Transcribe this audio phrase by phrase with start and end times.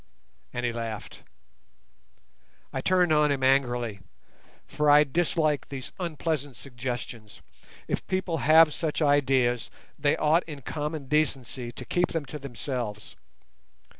[0.51, 1.21] And he laughed.
[2.73, 3.99] I turned on him angrily,
[4.65, 7.39] for I dislike these unpleasant suggestions.
[7.87, 9.69] If people have such ideas,
[9.99, 13.15] they ought in common decency to keep them to themselves.